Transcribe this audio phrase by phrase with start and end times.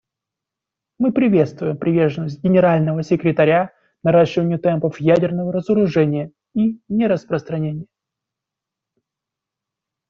[0.97, 7.85] Мы приветствуем приверженность Генерального секретаря наращиванию темпов ядерного разоружения и нераспространения.